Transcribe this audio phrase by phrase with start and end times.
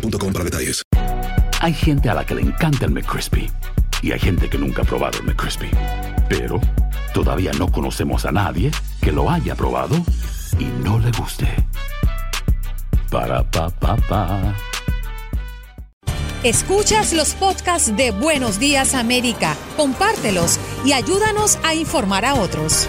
[0.00, 0.82] boostmobile.com para detalles.
[1.60, 3.50] Hay gente a la que le encanta el McCrispy
[4.02, 5.70] y hay gente que nunca ha probado el McCrispy.
[6.28, 6.60] Pero
[7.14, 9.96] todavía no conocemos a nadie que lo haya probado
[10.58, 11.48] y no le guste.
[13.10, 14.54] Para pa pa pa.
[16.42, 22.88] Escuchas los podcasts de Buenos Días América, compártelos y ayúdanos a informar a otros.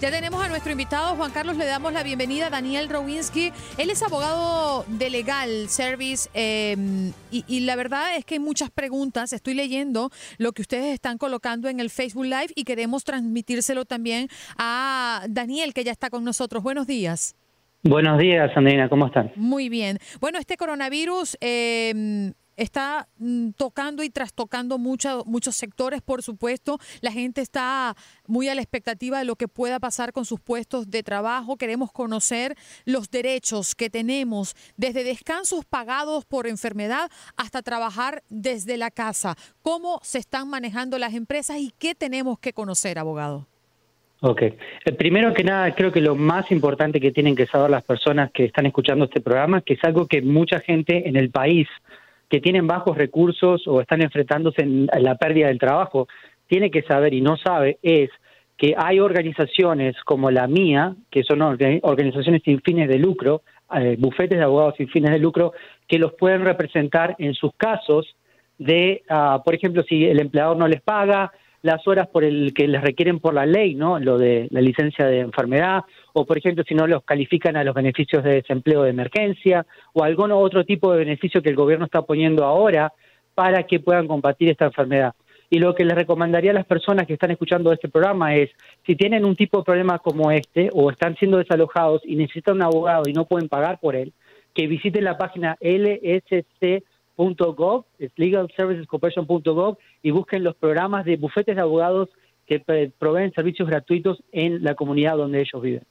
[0.00, 3.52] Ya tenemos a nuestro invitado, Juan Carlos, le damos la bienvenida a Daniel Rowinski.
[3.76, 8.70] Él es abogado de Legal Service em, y, y, la verdad es que hay muchas
[8.70, 9.34] preguntas.
[9.34, 14.28] Estoy leyendo lo que ustedes están colocando en el Facebook Live y queremos transmitírselo también
[14.56, 16.62] a Daniel, que ya está con nosotros.
[16.62, 17.36] Buenos días.
[17.82, 19.32] Buenos días, Andrina, ¿cómo están?
[19.36, 19.98] Muy bien.
[20.18, 26.78] Bueno, este coronavirus eh, está mm, tocando y trastocando mucho, muchos sectores, por supuesto.
[27.00, 30.90] La gente está muy a la expectativa de lo que pueda pasar con sus puestos
[30.90, 31.56] de trabajo.
[31.56, 38.90] Queremos conocer los derechos que tenemos, desde descansos pagados por enfermedad hasta trabajar desde la
[38.90, 39.36] casa.
[39.62, 43.46] ¿Cómo se están manejando las empresas y qué tenemos que conocer, abogado?
[44.20, 44.42] Ok.
[44.42, 44.58] Eh,
[44.98, 48.44] primero que nada, creo que lo más importante que tienen que saber las personas que
[48.44, 51.66] están escuchando este programa, que es algo que mucha gente en el país
[52.30, 56.08] que tienen bajos recursos o están enfrentándose en la pérdida del trabajo,
[56.46, 58.08] tiene que saber y no sabe es
[58.56, 63.42] que hay organizaciones como la mía, que son organizaciones sin fines de lucro,
[63.74, 65.54] eh, bufetes de abogados sin fines de lucro,
[65.88, 68.16] que los pueden representar en sus casos
[68.58, 71.32] de, uh, por ejemplo, si el empleador no les paga,
[71.62, 73.98] las horas por el que les requieren por la ley, ¿no?
[73.98, 75.82] Lo de la licencia de enfermedad,
[76.12, 80.02] o por ejemplo, si no los califican a los beneficios de desempleo de emergencia, o
[80.02, 82.92] algún otro tipo de beneficio que el gobierno está poniendo ahora
[83.34, 85.14] para que puedan combatir esta enfermedad.
[85.52, 88.50] Y lo que les recomendaría a las personas que están escuchando este programa es,
[88.86, 92.62] si tienen un tipo de problema como este, o están siendo desalojados y necesitan un
[92.62, 94.12] abogado y no pueden pagar por él,
[94.54, 96.84] que visiten la página LSC
[97.20, 102.08] .gov, es legalservicescorporation.gov y busquen los programas de bufetes de abogados
[102.46, 102.60] que
[102.98, 105.82] proveen servicios gratuitos en la comunidad donde ellos viven.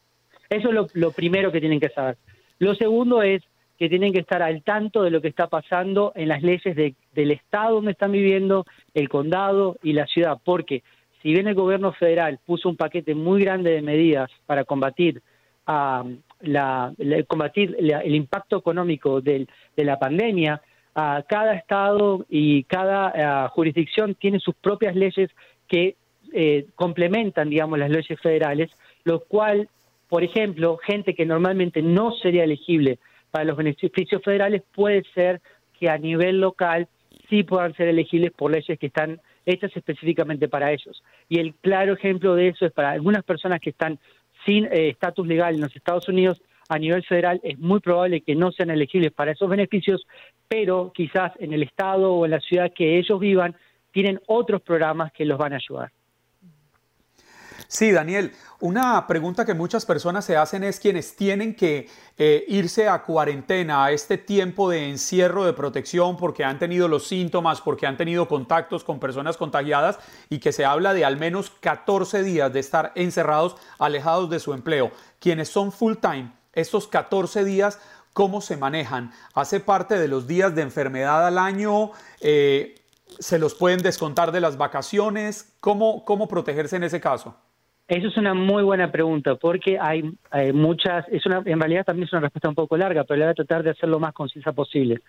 [0.50, 2.18] Eso es lo, primero que tienen que saber.
[2.58, 3.44] Lo segundo es
[3.78, 7.32] que tienen que estar al tanto de lo que está pasando en las leyes del
[7.32, 10.84] estado donde están viviendo, el condado y la ciudad, porque
[11.22, 15.22] si bien el gobierno federal puso un paquete muy grande de medidas para combatir
[15.66, 16.04] a
[16.42, 16.94] la,
[17.28, 19.48] combatir el impacto económico de
[19.78, 20.62] la pandemia,
[21.28, 25.30] cada estado y cada jurisdicción tiene sus propias leyes
[25.68, 25.96] que
[26.34, 28.70] eh, complementan, digamos, las leyes federales,
[29.04, 29.70] lo cual,
[30.08, 33.00] por ejemplo, gente que normalmente no sería elegible
[33.32, 35.42] para los beneficios federales puede ser
[35.80, 36.88] que a nivel local
[37.30, 41.04] sí puedan ser elegibles por leyes que están hechas específicamente para ellos.
[41.28, 44.00] Y el claro ejemplo de eso es para algunas personas que están
[44.46, 48.36] sin eh, estatus legal en los Estados Unidos, a nivel federal es muy probable que
[48.36, 50.06] no sean elegibles para esos beneficios,
[50.48, 53.56] pero quizás en el estado o en la ciudad que ellos vivan
[53.92, 55.92] tienen otros programas que los van a ayudar.
[57.68, 58.32] Sí, Daniel,
[58.62, 61.88] una pregunta que muchas personas se hacen es quienes tienen que
[62.18, 67.08] eh, irse a cuarentena, a este tiempo de encierro de protección porque han tenido los
[67.08, 70.00] síntomas, porque han tenido contactos con personas contagiadas
[70.30, 74.54] y que se habla de al menos 14 días de estar encerrados, alejados de su
[74.54, 74.92] empleo.
[75.20, 77.80] Quienes son full time, estos 14 días,
[78.14, 79.12] ¿cómo se manejan?
[79.34, 81.92] ¿Hace parte de los días de enfermedad al año?
[82.22, 82.76] Eh,
[83.20, 85.56] ¿Se los pueden descontar de las vacaciones?
[85.60, 87.36] ¿Cómo, ¿Cómo protegerse en ese caso?
[87.90, 90.04] Eso es una muy buena pregunta, porque hay,
[90.54, 93.32] muchas, es una, en realidad también es una respuesta un poco larga, pero le voy
[93.32, 95.02] a tratar de hacer lo más concisa posible.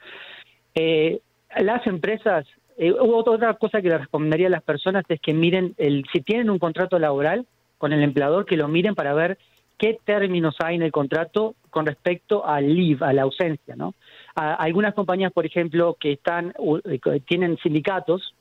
[0.74, 1.20] Eh,
[1.58, 2.46] las empresas,
[2.78, 6.48] eh, otra cosa que le recomendaría a las personas es que miren, el, si tienen
[6.48, 7.46] un contrato laboral
[7.76, 9.36] con el empleador, que lo miren para ver
[9.80, 13.94] qué términos hay en el contrato con respecto al leave, a la ausencia, ¿no?
[14.34, 16.52] algunas compañías, por ejemplo, que están
[16.84, 18.34] eh, tienen sindicatos,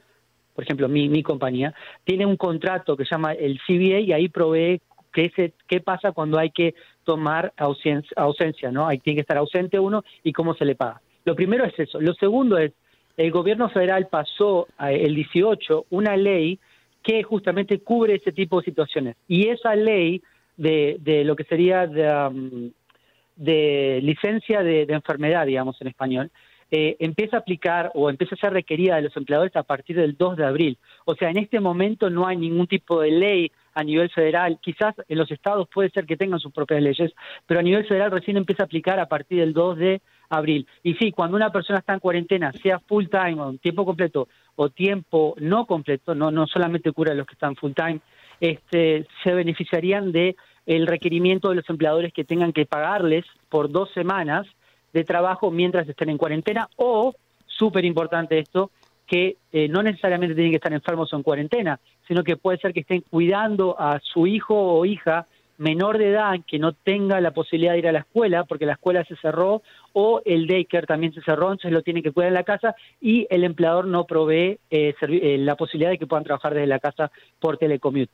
[0.53, 4.27] por ejemplo, mi, mi compañía, tiene un contrato que se llama el CBA y ahí
[4.27, 4.81] provee
[5.13, 6.75] qué, se, qué pasa cuando hay que
[7.05, 8.85] tomar ausencia, ausencia, ¿no?
[8.85, 11.01] Ahí tiene que estar ausente uno y cómo se le paga.
[11.23, 12.01] Lo primero es eso.
[12.01, 12.73] Lo segundo es,
[13.15, 16.59] el gobierno federal pasó el 18 una ley
[17.01, 19.15] que justamente cubre ese tipo de situaciones.
[19.27, 20.21] Y esa ley
[20.59, 22.71] de, de lo que sería de, um,
[23.37, 26.31] de licencia de, enfermedad, digamos en español,
[26.69, 30.17] eh, empieza a aplicar o empieza a ser requerida de los empleadores a partir del
[30.17, 30.77] 2 de abril.
[31.05, 34.59] O sea, en este momento no hay ningún tipo de ley a nivel federal.
[34.61, 37.13] Quizás en los estados puede ser que tengan sus propias leyes,
[37.47, 40.67] pero a nivel federal recién empieza a aplicar a partir del 2 de abril.
[40.83, 44.27] Y sí, cuando una persona está en cuarentena, sea full time o tiempo completo
[44.57, 48.01] o tiempo no completo, no, no solamente cura a los que están full time,
[48.39, 53.91] este, se beneficiarían de el requerimiento de los empleadores que tengan que pagarles por dos
[53.93, 54.45] semanas
[54.93, 57.15] de trabajo mientras estén en cuarentena o,
[57.47, 58.71] súper importante esto,
[59.07, 62.73] que eh, no necesariamente tienen que estar enfermos o en cuarentena, sino que puede ser
[62.73, 65.25] que estén cuidando a su hijo o hija
[65.59, 68.73] menor de edad que no tenga la posibilidad de ir a la escuela porque la
[68.73, 69.61] escuela se cerró
[69.93, 73.27] o el daycare también se cerró, entonces lo tienen que cuidar en la casa y
[73.29, 77.11] el empleador no provee eh, eh, la posibilidad de que puedan trabajar desde la casa
[77.39, 78.11] por telecommute.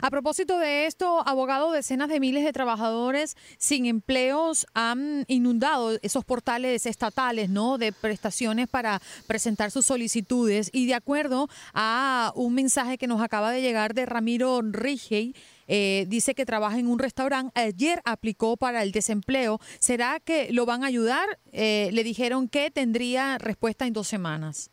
[0.00, 6.24] A propósito de esto, abogado, decenas de miles de trabajadores sin empleos han inundado esos
[6.24, 7.76] portales estatales, ¿no?
[7.76, 10.70] De prestaciones para presentar sus solicitudes.
[10.72, 15.34] Y de acuerdo a un mensaje que nos acaba de llegar de Ramiro Rigey,
[15.68, 17.58] eh, dice que trabaja en un restaurante.
[17.58, 19.58] Ayer aplicó para el desempleo.
[19.78, 21.26] ¿Será que lo van a ayudar?
[21.52, 24.70] Eh, le dijeron que tendría respuesta en dos semanas.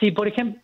[0.00, 0.60] Sí, por ejemplo,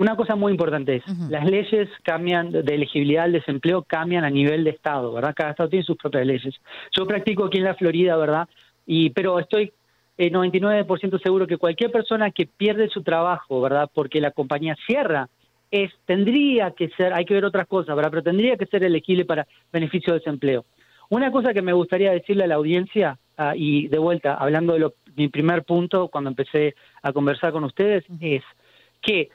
[0.00, 4.64] una cosa muy importante es, las leyes cambian de elegibilidad al desempleo, cambian a nivel
[4.64, 5.34] de estado, ¿verdad?
[5.36, 6.54] Cada estado tiene sus propias leyes.
[6.96, 8.48] Yo practico aquí en la Florida, ¿verdad?
[8.86, 9.72] Y, pero estoy
[10.16, 13.90] 99% eh, seguro que cualquier persona que pierde su trabajo, ¿verdad?
[13.92, 15.28] Porque la compañía cierra,
[15.70, 18.10] es, tendría que ser, hay que ver otras cosas, ¿verdad?
[18.10, 20.64] Pero tendría que ser elegible para beneficio de desempleo.
[21.08, 24.90] Una cosa que me gustaría decirle a la audiencia, ah, y de vuelta, hablando de
[25.16, 28.42] mi primer punto cuando empecé a conversar con ustedes, es
[29.02, 29.28] que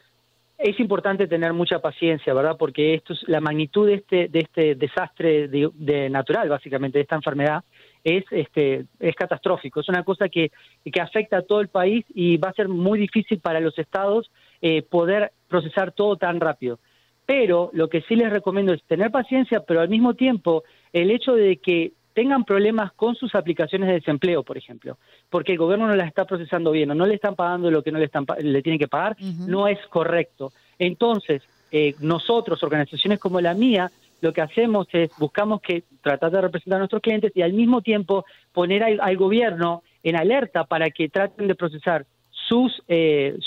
[0.58, 2.56] es importante tener mucha paciencia, ¿verdad?
[2.58, 7.16] Porque esto es, la magnitud de este, de este desastre de, natural, básicamente, de esta
[7.16, 7.64] enfermedad,
[8.04, 9.82] es, este, es catastrófico.
[9.82, 10.52] Es una cosa que,
[10.90, 14.32] que afecta a todo el país y va a ser muy difícil para los estados
[14.62, 16.80] eh, poder procesar todo tan rápido.
[17.26, 20.64] Pero lo que sí les recomiendo es tener paciencia, pero al mismo tiempo
[20.94, 24.98] el hecho de que tengan problemas con sus aplicaciones de desempleo, por ejemplo,
[25.30, 27.92] porque el gobierno no las está procesando bien o no le están pagando lo que
[27.92, 30.54] no le, están, le tienen que pagar, no es correcto.
[30.80, 33.92] Entonces, eh, nosotros, organizaciones como la mía,
[34.22, 37.82] lo que hacemos es buscamos que tratar de representar a nuestros clientes y al mismo
[37.82, 38.24] tiempo
[38.54, 42.06] poner al gobierno en alerta para que traten de procesar
[42.48, 43.38] sus eh,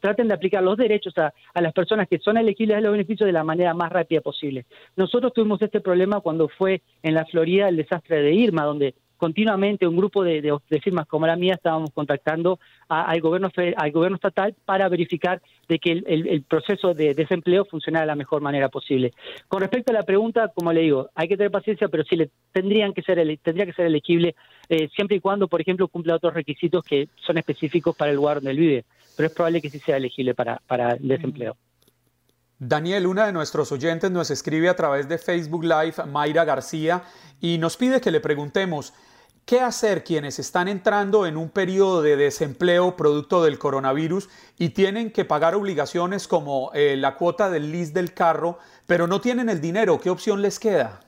[0.00, 3.26] traten de aplicar los derechos a, a, las personas que son elegibles a los beneficios
[3.26, 4.66] de la manera más rápida posible.
[4.96, 9.86] Nosotros tuvimos este problema cuando fue en la Florida el desastre de Irma, donde continuamente
[9.86, 12.58] un grupo de, firmas como la mía estábamos contactando
[12.88, 18.08] al gobierno al gobierno estatal para verificar de que el, proceso de desempleo funcionara de
[18.08, 19.12] la mejor manera posible.
[19.48, 22.30] Con respecto a la pregunta, como le digo, hay que tener paciencia, pero sí le
[22.52, 24.34] tendrían que ser tendría que ser elegible
[24.68, 28.36] eh, siempre y cuando, por ejemplo, cumpla otros requisitos que son específicos para el lugar
[28.36, 28.84] donde él vive.
[29.16, 31.56] Pero es probable que sí sea elegible para, para el desempleo.
[32.58, 37.02] Daniel, una de nuestros oyentes nos escribe a través de Facebook Live, Mayra García,
[37.38, 38.94] y nos pide que le preguntemos,
[39.46, 45.12] ¿qué hacer quienes están entrando en un periodo de desempleo producto del coronavirus y tienen
[45.12, 49.60] que pagar obligaciones como eh, la cuota del lease del carro, pero no tienen el
[49.60, 50.00] dinero?
[50.00, 51.00] ¿Qué opción les queda?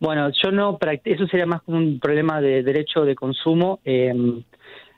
[0.00, 3.78] Bueno, yo no, eso sería más como un problema de derecho de consumo.
[3.84, 4.42] Em,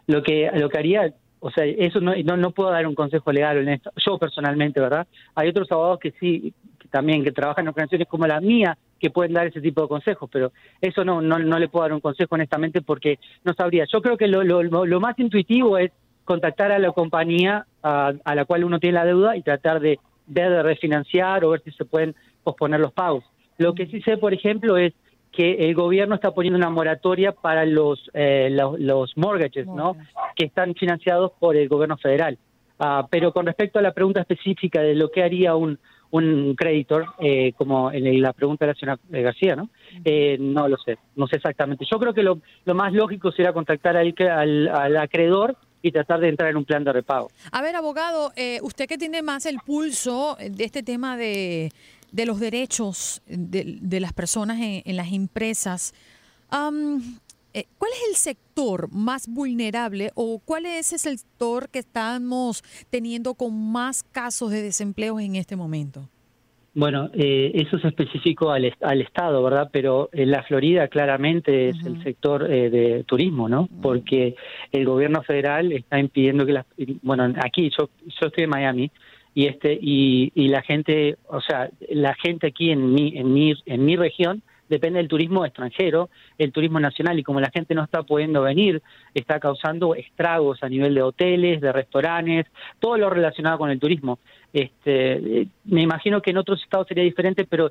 [0.06, 3.58] lo que lo que haría o sea, eso no, no, puedo dar un consejo legal
[3.58, 5.08] en esto, yo personalmente, ¿verdad?
[5.34, 6.54] Hay otros abogados que sí,
[6.88, 10.30] también que trabajan en organizaciones como la mía, que pueden dar ese tipo de consejos,
[10.32, 13.84] pero eso no, no, no le puedo dar un consejo honestamente porque no sabría.
[13.92, 15.90] Yo creo que lo, lo, lo más intuitivo es
[16.24, 19.98] contactar a la compañía a, a, la cual uno tiene la deuda y tratar de
[20.28, 23.24] ver de refinanciar o ver si se pueden posponer los pagos.
[23.58, 24.92] Lo que sí sé, por ejemplo, es
[25.32, 29.96] que el gobierno está poniendo una moratoria para los, eh, los, mortgages, ¿no?
[30.36, 32.38] Que están financiados por el gobierno federal.
[32.78, 35.80] Ah, pero con respecto a la pregunta específica de lo que haría un,
[36.12, 39.68] un creditor, eh, como en la pregunta de la señora García, ¿no?
[40.04, 41.84] Eh, no lo sé, no sé exactamente.
[41.90, 46.20] Yo creo que lo, lo más lógico sería contactar al, al, al acreedor y tratar
[46.20, 47.30] de entrar en un plan de repago.
[47.50, 51.72] A ver, abogado, usted que tiene más el pulso de este tema de
[52.12, 55.94] de los derechos de, las personas en, las empresas,
[57.54, 63.34] eh, ¿cuál es el sector más vulnerable o cuál es el sector que estamos teniendo
[63.34, 66.08] con más casos de desempleo en este momento?
[66.74, 69.68] Bueno, eh, eso es específico al, Estado, ¿verdad?
[69.70, 73.68] Pero en la Florida claramente es el sector eh, de turismo, ¿no?
[73.82, 74.36] Porque
[74.70, 76.66] el gobierno federal está impidiendo que las...
[77.02, 78.90] Bueno, aquí yo, yo estoy en Miami
[79.34, 83.52] y este y, y la gente, o sea, la gente aquí en mi, en mi,
[83.66, 87.84] en mi región depende del turismo extranjero, el turismo nacional, y como la gente no
[87.84, 92.46] está pudiendo venir, está causando estragos a nivel de hoteles, de restaurantes,
[92.80, 94.18] todo lo relacionado con el turismo.
[94.50, 97.70] Este, me imagino que en otros estados sería diferente, pero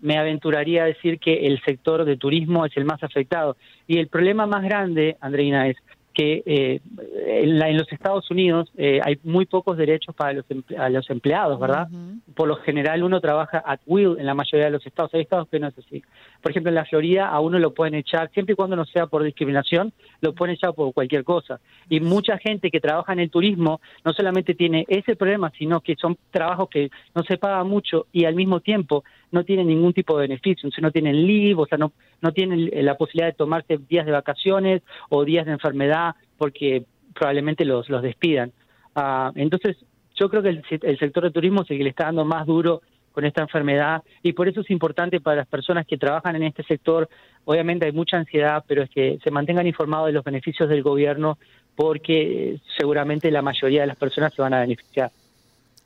[0.00, 3.56] me aventuraría a decir que el sector de turismo es el más afectado.
[3.86, 5.76] Y el problema más grande, Andreina, es
[6.14, 6.80] que eh,
[7.26, 10.44] en, los Estados Unidos eh, hay muy pocos derechos para los,
[10.78, 11.88] a los empleados, ¿verdad?
[12.34, 15.12] Por lo general uno trabaja at will en la mayoría de los estados.
[15.12, 16.02] Hay estados que no es así.
[16.40, 19.06] Por ejemplo, en la Florida a uno lo pueden echar, siempre y cuando no sea
[19.06, 21.60] por discriminación, lo pueden echar por cualquier cosa.
[21.88, 25.96] Y mucha gente que trabaja en el turismo no solamente tiene ese problema, sino que
[25.96, 30.16] son trabajos que no se pagan mucho y al mismo tiempo no tienen ningún tipo
[30.16, 34.06] de beneficio, no tienen leave, o sea, no, no tienen la posibilidad de tomarse días
[34.06, 38.52] de vacaciones o días de enfermedad porque probablemente los, los despidan.
[38.94, 39.76] Ah, entonces,
[40.14, 42.46] yo creo que el, el sector de turismo es el que le está dando más
[42.46, 42.82] duro
[43.14, 46.64] con esta enfermedad y por eso es importante para las personas que trabajan en este
[46.64, 47.08] sector,
[47.44, 51.38] obviamente hay mucha ansiedad, pero es que se mantengan informados de los beneficios del gobierno
[51.76, 55.12] porque seguramente la mayoría de las personas se van a beneficiar.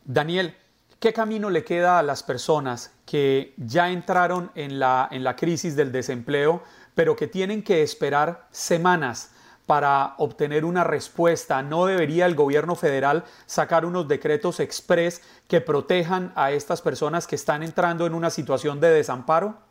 [0.04, 0.52] Daniel,
[1.00, 5.76] ¿Qué camino le queda a las personas que ya entraron en la, en la crisis
[5.76, 6.64] del desempleo,
[6.96, 9.30] pero que tienen que esperar semanas
[9.66, 11.62] para obtener una respuesta?
[11.62, 17.36] ¿No debería el gobierno federal sacar unos decretos express que protejan a estas personas que
[17.36, 19.67] están entrando en una situación de desamparo?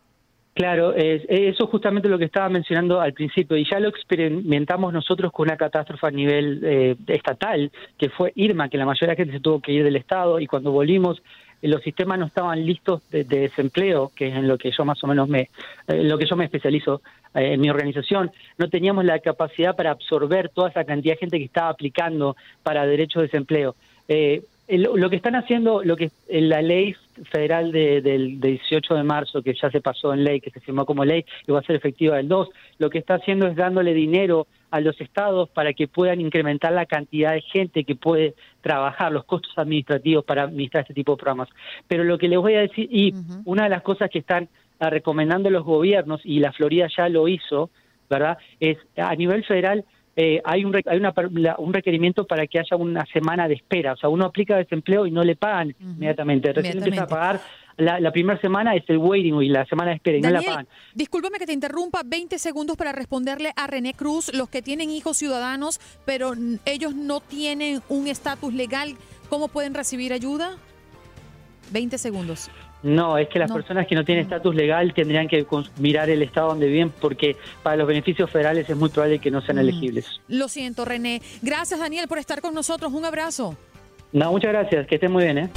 [0.57, 5.31] Claro, eso es justamente lo que estaba mencionando al principio y ya lo experimentamos nosotros
[5.31, 9.17] con una catástrofe a nivel eh, estatal, que fue Irma, que la mayoría de la
[9.17, 11.21] gente se tuvo que ir del Estado y cuando volvimos
[11.61, 15.03] eh, los sistemas no estaban listos de, desempleo, que es en lo que yo más
[15.03, 15.41] o menos me,
[15.87, 17.03] eh, lo que yo me especializo
[17.35, 21.45] en mi organización, no teníamos la capacidad para absorber toda esa cantidad de gente que
[21.45, 23.75] estaba aplicando para derecho de desempleo.
[24.07, 26.95] Eh, lo que están haciendo, lo que la ley
[27.31, 31.05] federal del 18 de marzo, que ya se pasó en ley, que se firmó como
[31.05, 34.47] ley y va a ser efectiva el 2, lo que está haciendo es dándole dinero
[34.71, 39.23] a los estados para que puedan incrementar la cantidad de gente que puede trabajar, los
[39.25, 41.49] costos administrativos para administrar este tipo de programas.
[41.87, 43.13] Pero lo que les voy a decir, y
[43.45, 47.27] una de las cosas que están ah, recomendando los gobiernos, y la Florida ya lo
[47.27, 47.69] hizo,
[48.09, 48.37] ¿verdad?
[48.59, 49.85] Es a nivel federal
[50.19, 51.13] eh, hay, un, hay una,
[51.59, 53.93] un requerimiento para que haya una semana de espera.
[53.93, 56.51] O sea, uno aplica desempleo y no le pagan inmediatamente.
[56.53, 57.41] Recién empieza a pagar.
[57.77, 60.67] La, primera semana es el waiting y la semana de espera y no la pagan.
[60.95, 65.17] Discúlpame que te interrumpa, 20 segundos para responderle a René Cruz, los que tienen hijos
[65.17, 66.33] ciudadanos, pero
[66.65, 68.95] ellos no tienen un estatus legal,
[69.29, 70.57] ¿cómo pueden recibir ayuda?
[71.71, 72.49] 20 segundos.
[72.87, 75.45] No, es que las personas que no tienen estatus legal tendrían que
[75.77, 79.41] mirar el estado donde viven porque para los beneficios federales es muy probable que no
[79.41, 79.59] sean mm.
[79.59, 80.21] elegibles.
[80.29, 81.21] Lo siento, René.
[81.41, 82.93] Gracias, Daniel, por estar con nosotros.
[82.93, 83.57] Un abrazo.
[84.13, 84.87] No, muchas gracias.
[84.87, 85.37] Que estén muy bien.
[85.37, 85.49] ¿eh?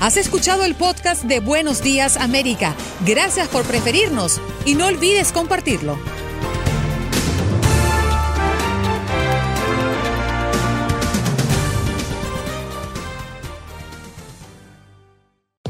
[0.00, 2.74] Has escuchado el podcast de Buenos Días América.
[3.06, 5.96] Gracias por preferirnos y no olvides compartirlo.